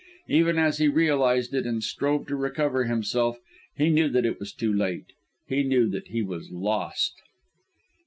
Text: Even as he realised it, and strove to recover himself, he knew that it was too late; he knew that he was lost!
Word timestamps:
Even 0.29 0.57
as 0.57 0.79
he 0.79 0.87
realised 0.87 1.53
it, 1.53 1.67
and 1.67 1.83
strove 1.83 2.25
to 2.25 2.35
recover 2.35 2.85
himself, 2.85 3.37
he 3.77 3.91
knew 3.91 4.09
that 4.09 4.25
it 4.25 4.39
was 4.39 4.51
too 4.51 4.73
late; 4.73 5.13
he 5.47 5.61
knew 5.61 5.87
that 5.87 6.07
he 6.07 6.23
was 6.23 6.49
lost! 6.49 7.13